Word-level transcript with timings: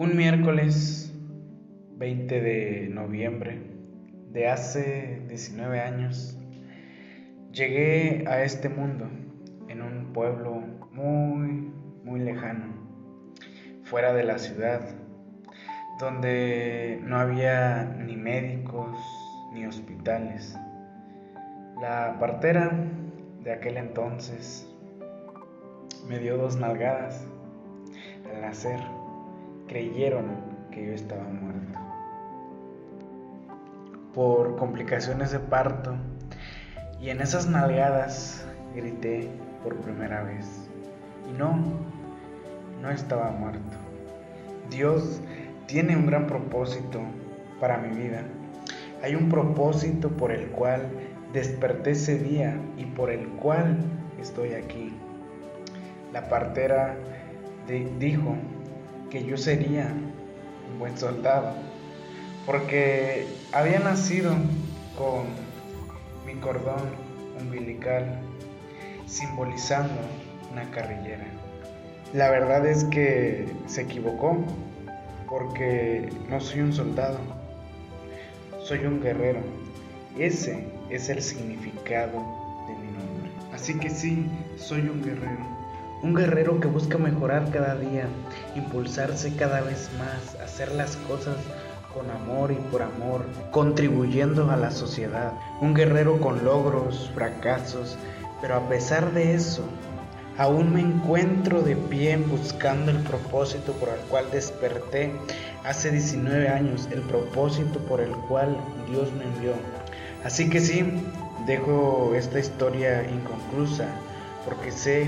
Un 0.00 0.16
miércoles 0.16 1.12
20 1.98 2.40
de 2.40 2.88
noviembre 2.88 3.60
de 4.30 4.48
hace 4.48 5.20
19 5.28 5.78
años 5.78 6.38
llegué 7.52 8.24
a 8.26 8.42
este 8.42 8.70
mundo 8.70 9.10
en 9.68 9.82
un 9.82 10.14
pueblo 10.14 10.62
muy, 10.90 11.70
muy 12.02 12.20
lejano, 12.20 12.72
fuera 13.82 14.14
de 14.14 14.24
la 14.24 14.38
ciudad, 14.38 14.80
donde 15.98 16.98
no 17.04 17.18
había 17.18 17.84
ni 17.84 18.16
médicos 18.16 18.96
ni 19.52 19.66
hospitales. 19.66 20.58
La 21.78 22.16
partera 22.18 22.70
de 23.44 23.52
aquel 23.52 23.76
entonces 23.76 24.66
me 26.08 26.18
dio 26.18 26.38
dos 26.38 26.56
nalgadas 26.56 27.26
al 28.32 28.40
nacer. 28.40 28.99
Creyeron 29.70 30.24
que 30.72 30.84
yo 30.84 30.92
estaba 30.92 31.22
muerto. 31.22 31.78
Por 34.12 34.56
complicaciones 34.56 35.30
de 35.30 35.38
parto 35.38 35.94
y 37.00 37.10
en 37.10 37.20
esas 37.20 37.46
nalgadas 37.46 38.44
grité 38.74 39.28
por 39.62 39.76
primera 39.76 40.24
vez. 40.24 40.68
Y 41.30 41.38
no, 41.38 41.56
no 42.82 42.90
estaba 42.90 43.30
muerto. 43.30 43.76
Dios 44.70 45.20
tiene 45.66 45.96
un 45.96 46.06
gran 46.06 46.26
propósito 46.26 46.98
para 47.60 47.78
mi 47.78 47.96
vida. 47.96 48.24
Hay 49.04 49.14
un 49.14 49.28
propósito 49.28 50.08
por 50.08 50.32
el 50.32 50.48
cual 50.48 50.82
desperté 51.32 51.92
ese 51.92 52.18
día 52.18 52.56
y 52.76 52.86
por 52.86 53.08
el 53.08 53.28
cual 53.28 53.76
estoy 54.20 54.54
aquí. 54.54 54.92
La 56.12 56.28
partera 56.28 56.96
dijo 58.00 58.34
que 59.10 59.24
yo 59.24 59.36
sería 59.36 59.92
un 60.72 60.78
buen 60.78 60.96
soldado, 60.96 61.52
porque 62.46 63.26
había 63.52 63.80
nacido 63.80 64.32
con 64.96 65.26
mi 66.26 66.40
cordón 66.40 66.88
umbilical 67.40 68.20
simbolizando 69.06 70.00
una 70.52 70.70
carrillera. 70.70 71.26
La 72.12 72.30
verdad 72.30 72.66
es 72.66 72.84
que 72.84 73.46
se 73.66 73.82
equivocó, 73.82 74.36
porque 75.28 76.08
no 76.28 76.40
soy 76.40 76.60
un 76.60 76.72
soldado, 76.72 77.18
soy 78.64 78.84
un 78.84 79.00
guerrero. 79.00 79.40
Ese 80.18 80.66
es 80.90 81.08
el 81.08 81.22
significado 81.22 82.12
de 82.66 82.74
mi 82.74 82.92
nombre. 82.92 83.30
Así 83.52 83.78
que 83.78 83.90
sí, 83.90 84.26
soy 84.56 84.80
un 84.80 85.02
guerrero. 85.02 85.59
Un 86.02 86.14
guerrero 86.14 86.60
que 86.60 86.66
busca 86.66 86.96
mejorar 86.96 87.50
cada 87.50 87.74
día, 87.74 88.06
impulsarse 88.54 89.36
cada 89.36 89.60
vez 89.60 89.90
más, 89.98 90.40
hacer 90.40 90.72
las 90.72 90.96
cosas 90.96 91.36
con 91.92 92.10
amor 92.10 92.52
y 92.52 92.56
por 92.70 92.80
amor, 92.82 93.26
contribuyendo 93.50 94.50
a 94.50 94.56
la 94.56 94.70
sociedad. 94.70 95.34
Un 95.60 95.74
guerrero 95.74 96.18
con 96.18 96.42
logros, 96.42 97.10
fracasos, 97.14 97.98
pero 98.40 98.54
a 98.54 98.68
pesar 98.68 99.12
de 99.12 99.34
eso, 99.34 99.62
aún 100.38 100.72
me 100.72 100.80
encuentro 100.80 101.60
de 101.60 101.76
pie 101.76 102.16
buscando 102.16 102.90
el 102.90 102.98
propósito 103.00 103.72
por 103.74 103.90
el 103.90 104.00
cual 104.08 104.24
desperté 104.32 105.12
hace 105.64 105.90
19 105.90 106.48
años, 106.48 106.88
el 106.90 107.02
propósito 107.02 107.78
por 107.80 108.00
el 108.00 108.12
cual 108.12 108.56
Dios 108.88 109.12
me 109.12 109.24
envió. 109.24 109.52
Así 110.24 110.48
que 110.48 110.60
sí, 110.60 110.82
dejo 111.46 112.12
esta 112.14 112.38
historia 112.38 113.02
inconclusa 113.02 113.86
porque 114.46 114.70
sé 114.70 115.06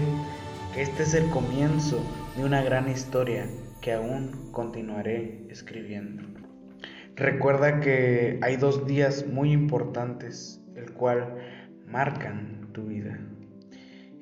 este 0.76 1.02
es 1.02 1.12
el 1.12 1.28
comienzo 1.28 2.02
de 2.34 2.44
una 2.44 2.62
gran 2.62 2.88
historia 2.90 3.46
que 3.82 3.92
aún 3.92 4.50
continuaré 4.52 5.46
escribiendo. 5.50 6.22
Recuerda 7.14 7.80
que 7.80 8.38
hay 8.40 8.56
dos 8.56 8.86
días 8.86 9.26
muy 9.26 9.52
importantes, 9.52 10.62
el 10.74 10.92
cual 10.92 11.36
marcan 11.86 12.70
tu 12.72 12.86
vida. 12.86 13.20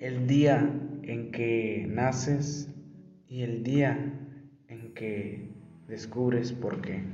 El 0.00 0.26
día 0.26 0.68
en 1.04 1.30
que 1.30 1.86
naces 1.88 2.68
y 3.28 3.42
el 3.42 3.62
día 3.62 4.12
en 4.66 4.92
que 4.94 5.52
descubres 5.86 6.52
por 6.52 6.80
qué. 6.80 7.04